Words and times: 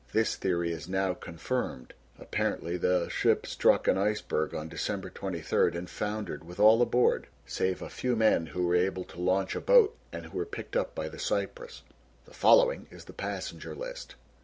This 0.13 0.35
theory 0.35 0.71
is 0.71 0.89
now 0.89 1.13
confirmed. 1.13 1.93
Apparently 2.17 2.75
the 2.75 3.07
ship 3.09 3.45
struck 3.45 3.87
an 3.87 3.99
iceberg 3.99 4.55
on 4.55 4.67
December 4.67 5.11
23rd 5.11 5.75
and 5.77 5.87
foundered 5.87 6.43
with 6.43 6.59
all 6.59 6.81
aboard 6.81 7.27
save 7.45 7.83
a 7.83 7.87
few 7.91 8.15
men 8.15 8.47
who 8.47 8.65
were 8.65 8.73
able 8.75 9.03
to 9.03 9.21
launch 9.21 9.55
a 9.55 9.61
boat 9.61 9.95
and 10.11 10.25
who 10.25 10.35
were 10.39 10.43
picked 10.47 10.75
up 10.75 10.95
by 10.95 11.07
the 11.07 11.19
Cyprus. 11.19 11.83
The 12.25 12.33
following 12.33 12.87
is 12.89 13.05
the 13.05 13.13
passenger 13.13 13.75
list." 13.75 14.15